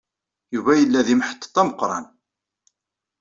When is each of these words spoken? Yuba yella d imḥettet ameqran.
Yuba 0.53 0.71
yella 0.79 1.07
d 1.07 1.09
imḥettet 1.13 1.55
ameqran. 1.61 2.05